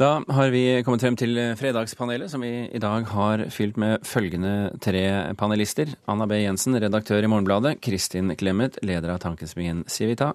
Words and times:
Da 0.00 0.22
har 0.32 0.48
vi 0.48 0.80
kommet 0.80 1.02
frem 1.04 1.16
til 1.20 1.36
Fredagspanelet, 1.60 2.30
som 2.32 2.40
vi 2.40 2.70
i 2.72 2.78
dag 2.80 3.04
har 3.10 3.42
fylt 3.52 3.76
med 3.76 4.06
følgende 4.08 4.70
tre 4.80 5.02
panelister. 5.36 5.90
Anna 6.08 6.24
B. 6.24 6.38
Jensen, 6.40 6.78
redaktør 6.80 7.20
i 7.20 7.28
Morgenbladet. 7.28 7.74
Kristin 7.84 8.32
Clemet, 8.40 8.78
leder 8.80 9.12
av 9.12 9.20
tankesmien 9.20 9.82
Civita. 9.92 10.30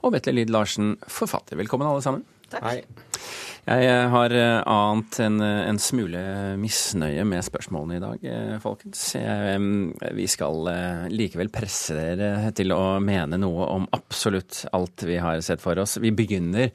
Og 0.00 0.14
Vetle 0.16 0.38
Lid 0.38 0.48
Larsen, 0.48 0.94
forfatter. 1.04 1.60
Velkommen, 1.60 1.90
alle 1.90 2.06
sammen. 2.06 2.24
Takk. 2.48 2.64
Hei. 2.64 2.80
Jeg 3.68 4.08
har 4.16 4.38
ant 4.64 5.20
en, 5.20 5.38
en, 5.44 5.82
smule 5.84 6.24
misnøye 6.56 7.28
med 7.28 7.44
spørsmålene 7.44 8.00
i 8.00 8.04
dag, 8.06 8.26
folkens. 8.64 9.04
Vi 10.16 10.32
skal 10.32 10.72
likevel 11.12 11.52
presse 11.52 12.00
dere 12.00 12.56
til 12.56 12.72
å 12.72 12.96
mene 13.04 13.36
noe 13.36 13.68
om 13.76 13.88
absolutt 14.00 14.64
alt 14.72 15.04
vi 15.04 15.20
har 15.20 15.44
sett 15.44 15.60
for 15.60 15.84
oss. 15.84 16.00
Vi 16.00 16.08
begynner 16.08 16.72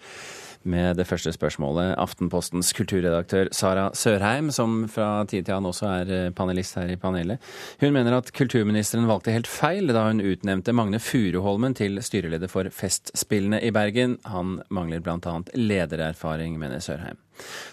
med 0.70 0.98
det 1.00 1.06
første 1.08 1.32
spørsmålet. 1.36 1.94
Aftenpostens 2.02 2.72
kulturredaktør 2.76 3.50
Sara 3.56 3.88
Sørheim, 3.98 4.52
som 4.54 4.84
fra 4.92 5.24
tid 5.30 5.46
til 5.46 5.56
annen 5.56 5.72
også 5.72 5.90
er 5.92 6.14
eh, 6.14 6.32
panelist 6.36 6.78
her 6.80 6.92
i 6.94 6.98
panelet, 7.00 7.44
hun 7.82 7.94
mener 7.96 8.18
at 8.18 8.32
kulturministeren 8.36 9.08
valgte 9.10 9.34
helt 9.36 9.50
feil 9.50 9.94
da 9.94 10.08
hun 10.10 10.24
utnevnte 10.24 10.76
Magne 10.76 11.02
Furuholmen 11.04 11.78
til 11.78 12.02
styreleder 12.04 12.52
for 12.52 12.70
Festspillene 12.74 13.62
i 13.66 13.72
Bergen. 13.76 14.18
Han 14.30 14.60
mangler 14.74 15.04
bl.a. 15.06 15.38
ledererfaring, 15.56 16.60
mener 16.62 16.84
Sørheim. 16.84 17.22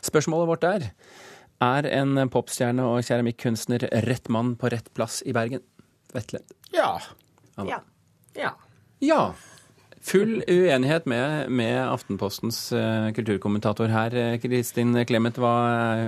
Spørsmålet 0.05 0.51
vårt 0.51 0.69
er 0.69 0.91
er 1.63 1.87
en 1.95 2.19
popstjerne 2.33 2.83
og 2.91 3.05
keramikkunstner 3.07 3.87
rett 4.09 4.29
mann 4.33 4.57
på 4.59 4.71
rett 4.73 4.89
plass 4.97 5.21
i 5.23 5.35
Bergen? 5.37 5.63
Vetle? 6.13 6.43
Ja. 6.75 6.97
Ja. 7.57 7.83
ja. 8.35 8.53
Ja. 9.03 9.23
Full 10.03 10.43
uenighet 10.49 11.05
med, 11.07 11.51
med 11.51 11.77
Aftenpostens 11.87 12.73
uh, 12.75 13.13
kulturkommentator 13.15 13.87
her. 13.87 14.17
Kristin 14.43 14.97
Clemet, 15.07 15.39
hva 15.39 15.53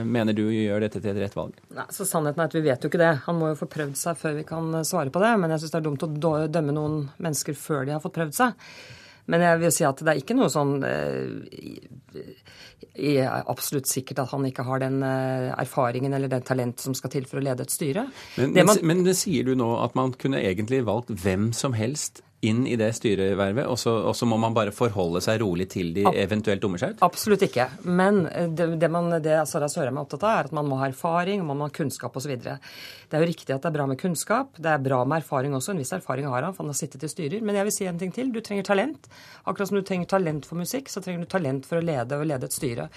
mener 0.02 0.34
du 0.34 0.48
gjør 0.50 0.82
dette 0.82 0.98
til 0.98 1.12
et 1.12 1.20
rett 1.22 1.36
valg? 1.38 1.60
Nei, 1.76 1.86
så 1.94 2.02
Sannheten 2.08 2.42
er 2.42 2.50
at 2.50 2.56
vi 2.58 2.64
vet 2.64 2.82
jo 2.82 2.90
ikke 2.90 2.98
det. 2.98 3.12
Han 3.28 3.38
må 3.38 3.52
jo 3.52 3.60
få 3.60 3.70
prøvd 3.70 3.94
seg 4.00 4.18
før 4.18 4.34
vi 4.40 4.44
kan 4.48 4.82
svare 4.82 5.14
på 5.14 5.22
det. 5.22 5.30
Men 5.38 5.54
jeg 5.54 5.62
syns 5.62 5.76
det 5.76 5.78
er 5.78 5.86
dumt 5.86 6.02
å 6.02 6.10
dømme 6.50 6.74
noen 6.74 6.98
mennesker 7.22 7.54
før 7.54 7.86
de 7.86 7.94
har 7.94 8.02
fått 8.02 8.18
prøvd 8.18 8.34
seg. 8.40 8.66
Men 9.30 9.46
jeg 9.46 9.62
vil 9.62 9.72
si 9.78 9.86
at 9.86 10.02
det 10.02 10.10
er 10.10 10.20
ikke 10.20 10.36
noe 10.36 10.50
sånn 10.52 10.74
uh, 10.82 11.38
absolutt 13.46 13.88
sikkert 13.88 14.24
at 14.26 14.34
han 14.34 14.50
ikke 14.50 14.66
har 14.66 14.82
den 14.82 15.00
erfaringen 15.06 16.18
eller 16.18 16.34
den 16.34 16.44
talent 16.44 16.82
som 16.82 16.98
skal 16.98 17.14
til 17.14 17.30
for 17.30 17.38
å 17.38 17.46
lede 17.46 17.62
et 17.62 17.72
styre. 17.72 18.08
Men, 18.42 18.58
det 18.58 18.66
man, 18.66 18.82
men, 18.82 19.06
men 19.06 19.16
sier 19.16 19.46
du 19.46 19.54
nå 19.58 19.70
at 19.86 19.94
man 19.94 20.18
kunne 20.18 20.42
egentlig 20.42 20.82
valgt 20.90 21.14
hvem 21.22 21.52
som 21.54 21.78
helst 21.78 22.24
inn 22.48 22.64
i 22.68 22.76
det 22.80 22.90
styrevervet, 22.96 23.66
og 23.70 23.78
så, 23.80 23.94
og 24.10 24.16
så, 24.16 24.28
må 24.28 24.38
man 24.40 24.54
bare 24.56 24.74
forholde 24.74 25.22
seg 25.24 25.40
rolig 25.42 25.68
til 25.74 25.92
de 25.96 26.06
eventuelt 26.10 26.62
dummer 26.62 26.80
seg 26.80 26.94
ut? 26.94 27.04
Absolutt 27.06 27.44
ikke. 27.46 27.68
Men 27.84 28.24
det, 28.56 28.68
det, 28.80 28.90
man, 28.92 29.12
det 29.24 29.40
Sara 29.50 29.68
Sørheim 29.70 29.98
er 29.98 30.06
opptatt 30.06 30.26
av, 30.26 30.38
er 30.38 30.50
at 30.50 30.56
man 30.56 30.68
må 30.68 30.80
ha 30.80 30.88
erfaring, 30.90 31.44
man 31.46 31.60
må 31.60 31.68
ha 31.68 31.74
kunnskap 31.74 32.16
osv. 32.20 32.34
Det 33.14 33.18
er 33.18 33.22
jo 33.22 33.30
riktig 33.30 33.54
at 33.54 33.62
det 33.62 33.70
er 33.70 33.76
bra 33.76 33.88
med 33.90 34.00
kunnskap. 34.00 34.56
Det 34.58 34.70
er 34.70 34.82
bra 34.82 35.02
med 35.06 35.22
erfaring 35.22 35.54
også. 35.56 35.74
En 35.74 35.82
viss 35.82 35.92
erfaring 35.94 36.26
har 36.30 36.42
han, 36.42 36.54
for 36.56 36.64
han 36.64 36.72
har 36.72 36.78
sittet 36.78 37.04
i 37.06 37.10
styrer. 37.12 37.44
Men 37.44 37.58
jeg 37.58 37.68
vil 37.68 37.76
si 37.76 37.88
en 37.90 38.00
ting 38.00 38.14
til. 38.14 38.32
Du 38.34 38.40
trenger 38.44 38.66
talent. 38.66 39.06
Akkurat 39.44 39.70
som 39.70 39.78
du 39.78 39.84
trenger 39.86 40.10
talent 40.10 40.48
for 40.48 40.58
musikk, 40.58 40.90
så 40.90 41.02
trenger 41.04 41.24
du 41.24 41.30
talent 41.30 41.68
for 41.68 41.78
å 41.78 41.84
lede 41.84 42.18
og 42.18 42.26
lede 42.26 42.48
et 42.48 42.56
styre. 42.56 42.88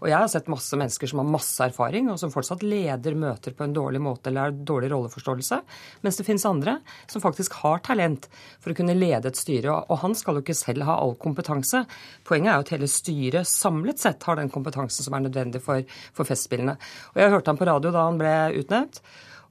Og 0.00 0.08
jeg 0.10 0.16
har 0.16 0.28
sett 0.28 0.50
masse 0.52 0.76
mennesker 0.76 1.08
som 1.10 1.22
har 1.22 1.28
masse 1.28 1.64
erfaring, 1.64 2.10
og 2.12 2.18
som 2.20 2.32
fortsatt 2.32 2.64
leder 2.66 3.16
møter 3.16 3.54
på 3.56 3.64
en 3.64 3.76
dårlig 3.76 4.02
måte 4.04 4.30
eller 4.30 4.48
har 4.48 4.56
dårlig 4.68 4.90
rolleforståelse, 4.92 5.60
mens 6.04 6.20
det 6.20 6.26
finnes 6.26 6.44
andre 6.48 6.78
som 7.08 7.24
faktisk 7.24 7.56
har 7.62 7.80
talent 7.86 8.28
for 8.60 8.72
å 8.72 8.76
kunne 8.76 8.95
lede 8.98 9.30
et 9.30 9.38
styre. 9.38 9.76
Og 9.86 10.00
han 10.02 10.16
skal 10.18 10.38
jo 10.38 10.44
ikke 10.44 10.56
selv 10.58 10.86
ha 10.88 10.98
all 11.02 11.16
kompetanse. 11.20 11.84
Poenget 12.26 12.52
er 12.52 12.58
jo 12.58 12.66
at 12.66 12.74
hele 12.76 12.90
styret 12.90 13.50
samlet 13.50 14.02
sett 14.02 14.26
har 14.28 14.40
den 14.40 14.52
kompetansen 14.52 15.06
som 15.06 15.16
er 15.16 15.26
nødvendig 15.28 15.62
for, 15.64 15.84
for 16.16 16.28
Festspillene. 16.28 16.76
Og 17.14 17.22
jeg 17.22 17.32
hørte 17.34 17.52
han 17.52 17.60
på 17.60 17.68
radio 17.68 17.94
da 17.94 18.06
han 18.08 18.20
ble 18.20 18.36
utnevnt. 18.60 19.02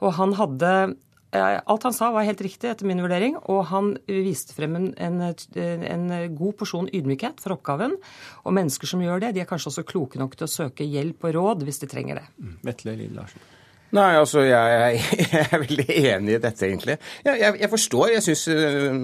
Og 0.04 0.16
han 0.20 0.36
hadde 0.40 0.76
Alt 1.36 1.84
han 1.84 1.92
sa 1.92 2.12
var 2.16 2.24
helt 2.24 2.40
riktig 2.46 2.70
etter 2.70 2.88
min 2.88 3.02
vurdering, 3.04 3.34
og 3.52 3.66
han 3.72 3.90
viste 4.08 4.56
frem 4.56 4.78
en, 4.78 4.86
en, 4.96 5.18
en, 5.84 6.06
god 6.38 6.56
porsjon 6.62 6.88
ydmykhet 6.88 7.44
for 7.44 7.58
oppgaven. 7.58 7.98
Og 8.46 8.56
mennesker 8.56 8.88
som 8.88 9.04
gjør 9.04 9.26
det, 9.26 9.34
de 9.36 9.44
er 9.44 9.50
kanskje 9.50 9.74
også 9.74 9.84
kloke 9.90 10.22
nok 10.22 10.38
til 10.38 10.48
å 10.48 10.54
søke 10.54 10.88
hjelp 10.88 11.28
og 11.28 11.36
råd 11.36 11.68
hvis 11.68 11.84
de 11.84 11.92
trenger 11.92 12.22
det. 12.22 12.26
Mm. 12.40 12.56
Vetle 12.70 12.96
Lid 13.02 13.18
Larsen. 13.18 13.44
Nei, 13.94 14.16
altså, 14.18 14.42
jeg, 14.50 15.02
jeg, 15.20 15.42
er 15.46 15.62
veldig 15.62 15.86
enig 15.90 16.36
i 16.36 16.40
dette, 16.42 16.66
egentlig. 16.68 16.98
Jeg, 17.26 17.40
jeg, 17.42 17.58
jeg 17.62 17.70
forstår. 17.72 18.08
Jeg 18.16 18.26
syns 18.26 18.46
uh, 18.50 18.98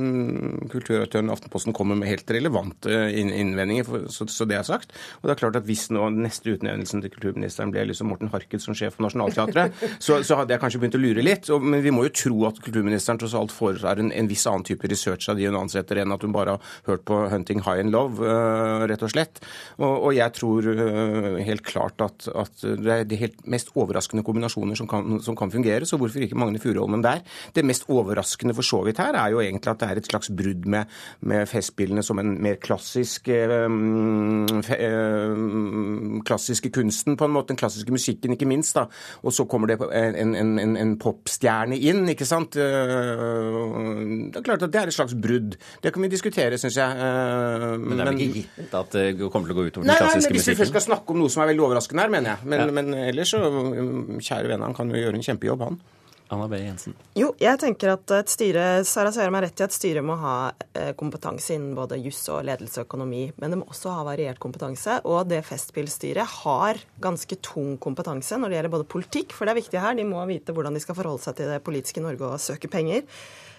kulturredaktøren 0.72 1.31
Aftenposten 1.34 1.75
kommer 1.78 2.00
med 2.00 2.09
helt 2.09 2.31
relevante 2.34 2.97
innvendinger, 3.22 3.86
for, 3.88 4.08
så, 4.12 4.28
så, 4.31 4.47
det 4.50 4.58
er 4.58 4.68
sagt. 4.68 4.96
Og 5.22 5.30
det 5.30 5.36
er 5.36 5.42
klart 5.44 5.59
at 5.59 5.68
hvis 5.68 5.88
nå 5.94 6.09
neste 6.16 6.56
utnevnelsen 6.56 7.03
til 7.03 7.14
kulturministeren 7.14 7.74
ble 7.74 7.86
liksom 7.92 8.09
Morten 8.12 8.31
Harket 8.34 8.64
som 8.64 8.78
sjef 8.78 8.97
for 8.97 9.06
Nationaltheatret, 9.06 9.78
så, 10.06 10.22
så, 10.25 10.40
hadde 10.42 10.56
jeg 10.56 10.64
kanskje 10.64 10.81
begynt 10.81 10.98
å 11.00 11.03
lure 11.03 11.25
litt. 11.25 11.52
Og, 11.53 11.63
men 11.63 11.84
vi 11.86 11.94
må 11.94 12.08
jo 12.08 12.16
tro 12.24 12.48
at 12.50 12.62
kulturministeren 12.63 13.22
tross 13.22 13.38
alt 13.38 13.56
foretar 13.56 14.02
en, 14.02 14.12
en 14.16 14.31
viss 14.31 14.48
annen 14.50 14.66
type 14.68 14.90
research 14.92 15.30
av 15.31 15.40
de 15.40 15.48
hun 15.48 15.59
ansetter, 15.62 16.02
enn 16.02 16.16
at 16.16 16.25
hun 16.25 16.36
bare 16.36 16.58
har 16.58 16.74
hørt 16.90 17.06
på 17.08 17.22
'Hunting 17.30 17.63
High 17.68 17.86
and 17.86 17.94
Love', 17.94 18.19
uh, 18.25 18.88
rett 18.90 19.06
og 19.06 19.13
slett. 19.13 19.44
Og, 19.78 20.09
og 20.09 20.12
jeg 20.18 20.34
tror 20.38 20.68
uh, 20.68 21.40
helt 21.46 21.66
klart 21.68 22.02
at, 22.03 22.28
at 22.34 22.66
det 22.81 22.92
er 22.96 23.08
de 23.08 23.19
helt 23.22 23.40
mest 23.50 23.72
overraskende 23.78 24.25
kombinasjoner 24.71 24.75
som 24.75 24.87
kan, 24.87 25.21
som 25.21 25.35
kan, 25.35 25.51
fungere, 25.51 25.85
så 25.85 25.97
hvorfor 25.97 26.21
ikke 26.21 26.37
Magne 26.37 26.59
Furuholmen 26.59 27.03
der? 27.03 27.21
Det 27.53 27.65
mest 27.65 27.85
overraskende 27.89 28.53
for 28.53 28.63
så 28.63 28.83
vidt 28.85 28.97
her 28.99 29.15
er 29.15 29.31
jo 29.31 29.41
egentlig 29.41 29.71
at 29.71 29.79
det 29.79 29.89
er 29.89 29.97
et 29.97 30.07
slags 30.07 30.29
brudd 30.29 30.65
med, 30.65 30.85
med 31.21 31.47
Festspillene 31.47 32.03
som 32.03 32.19
en 32.19 32.41
mer 32.41 32.55
klassisk 32.61 33.27
um, 33.29 34.47
fe, 34.63 34.77
um, 34.87 36.21
klassiske 36.25 36.71
kunsten, 36.71 37.17
på 37.17 37.25
en 37.25 37.31
måte. 37.31 37.51
Den 37.51 37.57
klassiske 37.57 37.91
musikken, 37.91 38.33
ikke 38.33 38.45
minst. 38.45 38.75
da. 38.75 38.85
Og 39.23 39.33
så 39.33 39.45
kommer 39.45 39.67
det 39.67 39.79
en, 39.81 40.35
en, 40.35 40.57
en, 40.59 40.77
en 40.77 40.97
popstjerne 40.99 41.77
inn, 41.77 42.07
ikke 42.09 42.25
sant. 42.25 42.55
Det 42.55 42.61
er 44.38 44.45
klart 44.45 44.63
at 44.63 44.71
det 44.71 44.81
er 44.81 44.91
et 44.91 44.95
slags 44.95 45.15
brudd. 45.15 45.57
Det 45.83 45.91
kan 45.93 46.03
vi 46.03 46.11
diskutere, 46.11 46.57
syns 46.61 46.77
jeg. 46.77 47.11
Men 47.81 47.97
det 47.97 48.05
er 48.05 48.11
vel 48.11 48.21
ikke 48.21 48.39
gitt 48.39 48.75
at 48.77 48.95
det 48.95 49.31
kommer 49.31 49.49
til 49.49 49.57
å 49.57 49.59
gå 49.59 49.67
utover 49.67 49.88
den 49.88 49.91
klassiske 49.91 49.91
musikken? 49.91 50.21
Nei, 50.21 50.31
men 50.31 50.38
hvis 50.38 50.47
vi 50.47 50.57
først 50.61 50.73
skal 50.75 50.85
snakke 50.88 51.13
om 51.13 51.21
noe 51.21 51.33
som 51.33 51.43
er 51.43 51.51
veldig 51.51 51.65
overraskende 51.67 52.05
her, 52.05 52.13
mener 52.13 52.33
jeg. 52.33 52.51
Men, 52.51 52.63
ja. 52.63 52.75
men 52.77 52.93
ellers 53.11 53.33
så, 53.33 53.41
kjære 54.21 54.51
venner, 54.51 54.60
han 54.66 54.77
kan 54.77 54.91
jo 54.91 54.99
gjøre 54.99 55.19
en 55.19 55.25
kjempejobb, 55.25 55.66
han. 55.67 55.81
Anna 56.31 56.47
B. 56.47 56.55
Jensen. 56.55 56.94
Jo, 57.19 57.33
jeg 57.44 57.59
tenker 57.59 57.91
at 57.91 58.11
et 58.16 58.31
styre, 58.31 58.63
Sara 58.88 59.11
Sørum 59.11 59.35
har 59.35 59.44
rett 59.44 59.59
i 59.59 59.66
at 59.66 59.73
styret 59.75 60.05
må 60.07 60.16
ha 60.22 60.35
eh, 60.79 60.94
kompetanse 60.95 61.57
innen 61.57 61.73
både 61.75 61.99
juss 61.99 62.22
og 62.31 62.45
ledelse 62.47 62.79
og 62.79 62.88
økonomi. 62.88 63.25
Men 63.41 63.51
det 63.51 63.59
må 63.59 63.67
også 63.67 63.91
ha 63.97 64.05
variert 64.07 64.39
kompetanse. 64.39 65.01
Og 65.03 65.27
det 65.27 65.41
Festspillstyret 65.50 66.38
har 66.45 66.79
ganske 67.03 67.35
tung 67.44 67.75
kompetanse 67.83 68.39
når 68.39 68.47
det 68.47 68.59
gjelder 68.59 68.75
både 68.77 68.89
politikk, 68.95 69.35
for 69.35 69.44
det 69.44 69.57
er 69.57 69.59
viktig 69.59 69.83
her. 69.83 70.00
De 70.00 70.07
må 70.07 70.23
vite 70.31 70.55
hvordan 70.55 70.79
de 70.79 70.83
skal 70.83 70.95
forholde 71.01 71.25
seg 71.25 71.35
til 71.41 71.51
det 71.51 71.59
politiske 71.67 72.03
Norge 72.03 72.31
og 72.31 72.39
søke 72.47 72.71
penger. 72.71 73.03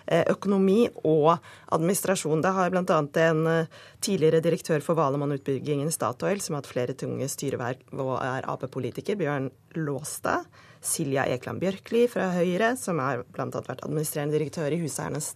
Eh, 0.09 0.25
økonomi 0.33 0.89
og 1.05 1.37
administrasjon. 1.77 2.41
Det 2.41 2.57
har 2.57 2.73
bl.a. 2.73 2.83
en 3.29 3.47
eh, 3.53 3.81
tidligere 4.01 4.41
direktør 4.49 4.81
for 4.81 4.97
Valemannutbyggingen 4.97 5.93
i 5.93 5.95
Statoil, 5.95 6.41
som 6.41 6.57
har 6.57 6.65
hatt 6.65 6.73
flere 6.73 6.97
tunge 6.97 7.29
styreverk 7.29 7.85
og 8.01 8.17
er 8.17 8.49
Ap-politiker, 8.49 9.21
Bjørn 9.21 9.53
Låstad. 9.77 10.49
Silja 10.83 11.25
Ekland 11.31 11.63
Bjørkli 11.63 12.07
fra 12.11 12.29
Høyre, 12.35 12.75
som 12.81 12.99
har 13.03 13.23
bl.a. 13.31 13.47
vært 13.55 13.85
administrerende 13.87 14.35
direktør 14.37 14.75
i 14.75 14.81
Huseiernes 14.83 15.33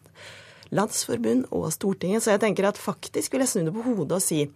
Landsforbund 0.74 1.46
og 1.54 1.68
Stortinget. 1.74 2.24
Så 2.24 2.34
jeg 2.34 2.42
tenker 2.42 2.68
at 2.68 2.80
faktisk 2.80 3.34
vil 3.34 3.44
jeg 3.44 3.52
snu 3.52 3.68
det 3.68 3.74
på 3.76 3.86
hodet 3.86 4.18
og 4.18 4.24
si 4.24 4.46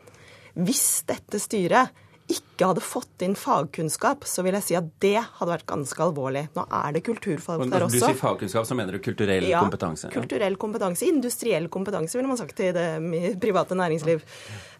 hvis 0.58 1.04
dette 1.06 1.38
styret 1.38 1.94
ikke 2.32 2.68
hadde 2.70 2.82
fått 2.84 3.24
inn 3.24 3.34
fagkunnskap, 3.38 4.24
så 4.28 4.44
vil 4.46 4.56
jeg 4.58 4.66
si 4.66 4.76
at 4.78 4.88
det 5.02 5.18
hadde 5.20 5.50
vært 5.50 5.66
ganske 5.70 6.02
alvorlig. 6.04 6.46
Nå 6.56 6.64
er 6.80 6.96
det 6.96 7.04
kulturfag 7.06 7.64
der 7.66 7.86
også. 7.86 8.00
Du 8.00 8.06
sier 8.06 8.18
fagkunnskap, 8.18 8.68
så 8.68 8.78
mener 8.78 8.96
du 8.96 9.02
kulturell 9.04 9.48
ja, 9.48 9.62
kompetanse? 9.64 10.08
Ja, 10.08 10.14
kulturell 10.14 10.58
kompetanse. 10.60 11.08
Industriell 11.10 11.70
kompetanse, 11.72 12.18
ville 12.18 12.30
man 12.30 12.40
sagt 12.40 12.60
i 12.64 12.72
det 12.76 12.88
private 13.42 13.78
næringsliv. 13.78 14.26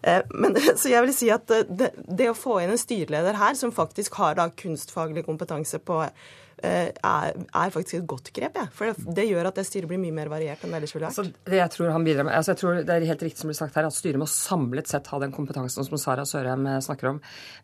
Eh, 0.01 0.21
men, 0.35 0.59
så 0.81 0.93
jeg 0.93 1.07
vil 1.07 1.15
si 1.15 1.31
at 1.33 1.49
det, 1.69 1.93
det 2.07 2.31
å 2.31 2.37
få 2.37 2.61
inn 2.63 2.75
en 2.75 2.81
styreleder 2.81 3.39
her 3.41 3.57
som 3.59 3.73
faktisk 3.75 4.19
har 4.21 4.39
da 4.39 4.49
kunstfaglig 4.63 5.25
kompetanse 5.27 5.81
på 5.83 6.03
Eh, 6.05 6.50
er, 6.63 7.33
er, 7.33 7.71
faktisk 7.73 7.97
et 7.97 8.07
godt 8.09 8.31
grep. 8.35 8.57
Ja. 8.59 8.65
For 8.75 8.91
det, 8.91 9.15
det, 9.17 9.25
gjør 9.31 9.49
at 9.49 9.57
det 9.57 9.65
styret 9.67 9.89
blir 9.89 10.01
mye 10.01 10.15
mer 10.15 10.31
variert 10.31 10.61
enn 10.63 10.73
det 10.73 10.81
ellers 10.81 10.93
ville 10.95 11.07
vært. 11.07 11.17
Altså, 11.17 11.49
det 11.49 11.59
jeg 11.59 11.73
tror 11.75 11.93
han 11.95 12.05
bidrar 12.05 12.27
med, 12.27 12.35
altså 12.37 12.53
jeg 12.53 12.61
tror 12.61 12.81
Det 12.85 12.95
er 12.95 13.07
helt 13.09 13.25
riktig 13.25 13.41
som 13.41 13.51
blir 13.51 13.57
sagt 13.57 13.79
her, 13.79 13.87
at 13.89 13.97
styret 13.97 14.21
må 14.21 14.27
samlet 14.29 14.91
sett 14.91 15.09
ha 15.11 15.21
den 15.23 15.33
kompetansen 15.35 15.87
som 15.87 16.01
Sara 16.01 16.25
Sørheim 16.27 16.67
eh, 16.69 16.79
snakker 16.83 17.11
om. 17.13 17.21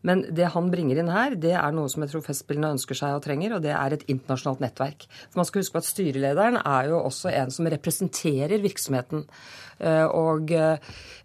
Men 0.07 0.25
det 0.33 0.49
han 0.55 0.71
bringer 0.73 1.01
inn 1.01 1.11
her, 1.13 1.37
det 1.37 1.53
er 1.59 1.75
noe 1.75 1.91
som 1.91 2.05
jeg 2.05 2.13
tror 2.13 2.25
Festspillene 2.25 2.73
ønsker 2.77 2.97
seg 2.97 3.19
og 3.19 3.23
trenger, 3.27 3.57
og 3.57 3.63
det 3.65 3.75
er 3.75 3.97
et 3.97 4.07
internasjonalt 4.09 4.63
nettverk. 4.65 5.07
For 5.29 5.43
Man 5.43 5.49
skal 5.49 5.63
huske 5.63 5.77
på 5.77 5.83
at 5.83 5.91
styrelederen 5.91 6.61
er 6.63 6.91
jo 6.91 7.01
også 7.03 7.31
en 7.33 7.53
som 7.53 7.69
representerer 7.69 8.57
virksomheten. 8.63 9.27
Eh, 9.77 10.05
og, 10.09 10.49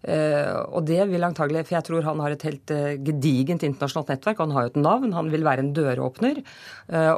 og, 0.05 0.81
det 0.85 0.99
vil 1.09 1.23
antagelig 1.25 1.63
For 1.65 1.73
jeg 1.73 1.85
tror 1.87 2.03
han 2.05 2.19
har 2.21 2.35
et 2.35 2.43
helt 2.45 2.73
gedigent 3.01 3.65
internasjonalt 3.65 4.11
nettverk. 4.13 4.43
Han 4.43 4.53
har 4.53 4.67
jo 4.67 4.73
et 4.73 4.81
navn, 4.83 5.15
han 5.17 5.31
vil 5.33 5.47
være 5.47 5.63
en 5.65 5.73
døråpner. 5.73 6.43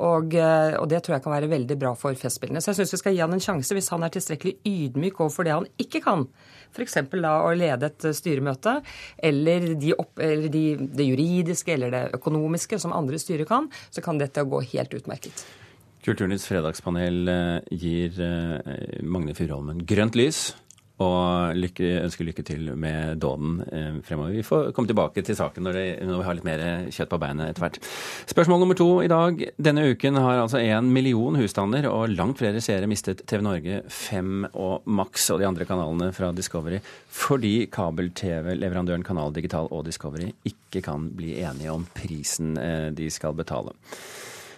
Og 0.06 0.38
eh, 0.38 0.45
og 0.80 0.88
det 0.92 1.02
tror 1.04 1.18
jeg 1.18 1.26
kan 1.26 1.36
være 1.36 1.52
veldig 1.52 1.78
bra 1.82 1.94
for 2.00 2.18
Festspillene. 2.20 2.62
Så 2.64 2.72
jeg 2.72 2.82
syns 2.82 2.96
vi 2.96 3.02
skal 3.02 3.16
gi 3.16 3.24
han 3.24 3.36
en 3.36 3.44
sjanse 3.44 3.78
hvis 3.78 3.92
han 3.94 4.06
er 4.06 4.14
tilstrekkelig 4.14 4.56
ydmyk 4.66 5.20
overfor 5.26 5.48
det 5.48 5.56
han 5.56 5.68
ikke 5.82 6.02
kan. 6.06 6.26
F.eks. 6.76 6.98
da 7.14 7.36
å 7.46 7.54
lede 7.56 7.92
et 7.92 8.08
styremøte, 8.18 8.80
eller, 9.30 9.70
de 9.80 9.94
opp, 9.96 10.18
eller 10.20 10.50
de, 10.52 10.66
det 10.80 11.08
juridiske 11.08 11.76
eller 11.76 11.94
det 11.94 12.04
økonomiske 12.18 12.80
som 12.82 12.96
andre 12.96 13.20
styrer 13.22 13.48
kan, 13.50 13.70
så 13.90 14.04
kan 14.06 14.20
dette 14.22 14.44
gå 14.44 14.64
helt 14.74 14.98
utmerket. 14.98 15.46
Kulturnytts 16.06 16.46
fredagspanel 16.46 17.32
eh, 17.32 17.72
gir 17.74 18.20
eh, 18.22 19.00
Magne 19.02 19.34
Furholmen 19.38 19.82
grønt 19.90 20.18
lys 20.20 20.52
og 21.04 21.58
lykke, 21.60 21.90
ønsker 22.06 22.28
lykke 22.28 22.44
til 22.48 22.70
med 22.80 23.20
dåden 23.20 23.58
eh, 23.68 23.98
fremover. 24.06 24.36
Vi 24.38 24.46
får 24.48 24.70
komme 24.76 24.88
tilbake 24.88 25.24
til 25.26 25.36
saken 25.36 25.68
når, 25.68 25.76
det, 25.76 25.86
når, 26.08 26.22
vi 26.22 26.28
har 26.28 26.38
litt 26.38 26.48
mer 26.48 26.64
kjøtt 26.96 27.12
på 27.12 27.20
beinet 27.20 27.52
etter 27.52 27.66
hvert. 27.66 27.80
Spørsmål 28.32 28.64
nummer 28.64 28.80
to 28.80 28.90
i 29.04 29.12
dag. 29.12 29.42
Denne 29.60 29.88
uken 29.92 30.20
har 30.24 30.44
altså 30.46 30.62
en 30.64 30.92
million 30.96 31.36
husstander 31.40 31.90
og 31.92 32.16
langt 32.16 32.40
flere 32.40 32.64
seere 32.64 32.88
mistet 32.88 33.26
TV 33.28 33.44
Norge, 33.44 33.82
Fem 33.92 34.46
og 34.54 34.88
Max 34.88 35.28
og 35.34 35.42
de 35.42 35.50
andre 35.50 35.68
kanalene 35.68 36.12
fra 36.16 36.32
Discovery 36.36 36.80
fordi 37.16 37.66
kabel-TV-leverandøren 37.72 39.04
Kanal 39.06 39.34
Digital 39.36 39.70
og 39.72 39.86
Discovery 39.88 40.32
ikke 40.48 40.84
kan 40.86 41.10
bli 41.16 41.38
enige 41.44 41.74
om 41.74 41.88
prisen 41.96 42.56
eh, 42.60 42.92
de 42.96 43.10
skal 43.12 43.36
betale. 43.38 43.76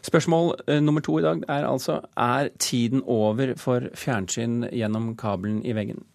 Spørsmål 0.08 0.54
eh, 0.68 0.82
nummer 0.82 1.02
to 1.02 1.18
i 1.20 1.26
dag 1.26 1.42
er 1.50 1.68
altså 1.68 2.00
er 2.18 2.50
tiden 2.60 3.04
over 3.06 3.56
for 3.58 3.90
fjernsyn 3.98 4.64
gjennom 4.72 5.16
kabelen 5.20 5.64
i 5.66 5.76
veggen? 5.76 6.06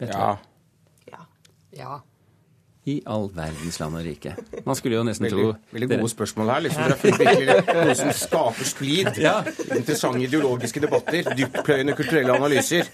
Vet 0.00 0.12
ja. 0.12 0.36
ja. 1.12 1.24
Ja. 1.76 1.96
I 2.86 3.00
all 3.10 3.24
verdens 3.34 3.80
land 3.80 3.96
og 3.98 4.04
rike. 4.06 4.36
Man 4.66 4.76
skulle 4.78 4.94
jo 4.94 5.02
nesten 5.02 5.26
veldig, 5.26 5.42
tro 5.42 5.74
Veldig 5.74 5.88
gode 5.96 6.10
spørsmål 6.12 6.50
her. 6.52 6.60
liksom. 6.68 6.82
Dere 6.86 6.98
virkelig 7.18 7.56
noe 7.80 7.96
som 7.98 8.12
skaper 8.14 8.68
splid. 8.68 9.08
Ja. 9.18 9.40
Interessante 9.74 10.22
ideologiske 10.22 10.82
debatter. 10.84 11.32
Dyptpløyende 11.40 11.96
kulturelle 11.98 12.36
analyser. 12.38 12.86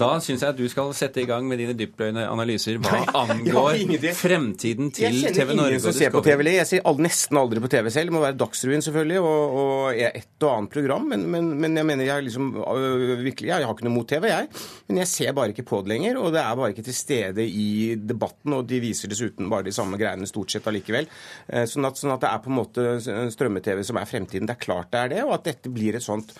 Da 0.00 0.14
syns 0.24 0.40
jeg 0.40 0.54
at 0.54 0.56
du 0.56 0.64
skal 0.70 0.92
sette 0.96 1.20
i 1.20 1.26
gang 1.28 1.44
med 1.48 1.60
dine 1.60 1.74
dyptpløyende 1.76 2.24
analyser 2.30 2.78
hva 2.80 3.02
angår 3.22 3.82
fremtiden 4.16 4.88
til 4.96 5.18
TV 5.20 5.20
Norge. 5.20 5.26
Jeg 5.26 5.36
kjenner 5.36 5.66
ingen 5.66 5.82
som 5.84 5.96
ser 5.96 6.14
på 6.14 6.22
TV. 6.24 6.44
Jeg 6.54 6.68
ser 6.70 7.00
nesten 7.04 7.40
aldri 7.40 7.60
på 7.60 7.70
TV 7.72 7.90
selv. 7.92 8.08
Det 8.08 8.16
må 8.16 8.22
være 8.24 8.38
Dagsrevyen 8.40 8.84
selvfølgelig, 8.86 9.18
og, 9.20 9.58
og 9.60 10.00
et 10.00 10.46
og 10.46 10.54
annet 10.54 10.72
program. 10.72 11.08
Men, 11.12 11.26
men, 11.34 11.50
men 11.60 11.76
jeg 11.76 11.88
mener 11.90 12.08
jeg 12.08 12.26
liksom 12.30 12.48
øh, 12.62 13.20
virkelig, 13.26 13.50
jeg 13.50 13.66
har 13.66 13.76
ikke 13.76 13.88
noe 13.88 13.96
mot 13.98 14.08
TV, 14.08 14.30
jeg. 14.30 14.48
Men 14.88 15.02
jeg 15.02 15.12
ser 15.12 15.36
bare 15.36 15.52
ikke 15.52 15.66
på 15.68 15.82
det 15.84 15.92
lenger. 15.92 16.22
Og 16.22 16.32
det 16.32 16.40
er 16.44 16.56
bare 16.62 16.72
ikke 16.72 16.86
til 16.88 16.96
stede 16.96 17.44
i 17.44 17.68
debatten. 18.00 18.56
Og 18.56 18.64
de 18.70 18.80
viser 18.82 19.12
dessuten 19.12 19.52
bare 19.52 19.68
de 19.68 19.76
samme 19.76 20.00
greiene 20.00 20.28
stort 20.30 20.54
sett 20.54 20.70
allikevel. 20.70 21.10
Eh, 21.50 21.68
sånn 21.68 21.90
at, 21.90 22.00
sånn 22.00 22.16
at 22.16 22.24
det 22.24 22.32
er 22.32 22.42
på 22.46 22.52
en 22.52 22.60
måte 22.62 22.88
strømme-TV 23.36 23.84
som 23.84 24.00
er 24.00 24.08
fremtiden. 24.08 24.48
Det 24.48 24.56
er 24.56 24.64
klart 24.64 24.92
det 24.94 25.04
er 25.04 25.14
det. 25.16 25.22
Og 25.28 25.36
at 25.36 25.48
dette 25.52 25.72
blir 25.72 26.00
et 26.00 26.08
sånt 26.08 26.32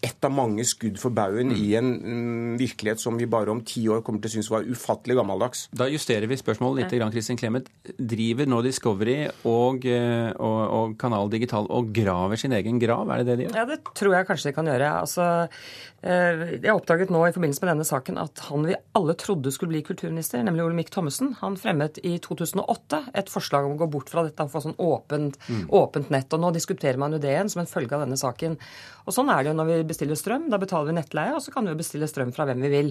ett 0.00 0.24
av 0.24 0.30
mange 0.30 0.62
skudd 0.66 0.98
for 1.00 1.14
baugen 1.14 1.50
mm. 1.50 1.58
i 1.58 1.68
en 1.78 1.88
mm, 1.96 2.50
virkelighet 2.60 3.00
som 3.02 3.07
vi 3.16 3.28
bare 3.30 3.52
om 3.52 3.62
ti 3.64 3.86
år 3.88 4.02
kommer 4.04 4.20
til 4.20 4.28
å 4.28 4.34
synes 4.36 4.50
var 4.52 4.66
ufattelig 4.68 5.16
gammeldags. 5.18 5.66
Da 5.72 5.88
justerer 5.88 6.28
vi 6.28 6.36
spørsmålet 6.36 6.82
litt. 6.82 6.96
Grann, 6.98 7.12
Kristin 7.14 7.38
Clemet. 7.38 7.68
Driver 7.98 8.48
nå 8.50 8.60
Discovery 8.66 9.28
og, 9.48 9.86
eh, 9.86 10.30
og, 10.34 10.60
og, 10.74 10.96
Kanal 11.00 11.30
Digital 11.32 11.68
og 11.72 11.92
graver 11.94 12.40
sin 12.40 12.54
egen 12.56 12.80
grav? 12.82 13.08
Er 13.08 13.22
det 13.22 13.28
det 13.30 13.36
de 13.38 13.46
gjør? 13.46 13.56
Ja, 13.60 13.66
det 13.68 13.80
tror 13.98 14.16
jeg 14.16 14.28
kanskje 14.28 14.50
de 14.50 14.56
kan 14.56 14.70
gjøre. 14.70 14.90
Altså, 15.04 15.28
eh, 16.02 16.44
jeg 16.58 16.74
oppdaget 16.74 17.12
nå 17.14 17.22
i 17.26 17.34
forbindelse 17.36 17.64
med 17.64 17.72
denne 17.72 17.88
saken 17.88 18.20
at 18.20 18.44
han 18.48 18.66
vi 18.68 18.76
alle 18.98 19.16
trodde 19.20 19.52
skulle 19.54 19.72
bli 19.72 19.84
kulturminister, 19.86 20.42
nemlig 20.44 20.66
Olemic 20.66 20.92
Thommessen, 20.94 21.34
han 21.40 21.58
fremmet 21.60 22.00
i 22.02 22.16
2008 22.24 23.02
et 23.18 23.32
forslag 23.32 23.68
om 23.68 23.76
å 23.76 23.80
gå 23.84 23.90
bort 23.92 24.12
fra 24.12 24.26
dette 24.26 24.44
og 24.44 24.52
få 24.52 24.64
sånn 24.64 24.78
åpent, 24.82 25.38
mm. 25.48 25.66
åpent 25.78 26.12
nett. 26.14 26.32
Og 26.34 26.42
nå 26.42 26.52
diskuterer 26.56 27.00
man 27.00 27.14
jo 27.14 27.22
det 27.22 27.32
igjen 27.32 27.52
som 27.52 27.62
en 27.62 27.70
følge 27.70 27.96
av 27.96 28.04
denne 28.06 28.18
saken. 28.20 28.58
Og 29.08 29.14
sånn 29.14 29.30
er 29.32 29.40
det 29.40 29.52
jo 29.52 29.56
når 29.56 29.70
vi 29.70 29.78
bestiller 29.88 30.18
strøm. 30.18 30.50
Da 30.52 30.60
betaler 30.60 30.90
vi 30.90 30.98
nettleie, 30.98 31.32
og 31.36 31.40
så 31.44 31.54
kan 31.54 31.64
vi 31.64 31.72
jo 31.72 31.80
bestille 31.80 32.08
strøm 32.10 32.34
fra 32.36 32.44
hvem 32.48 32.60
vi 32.66 32.72
vil. 32.72 32.90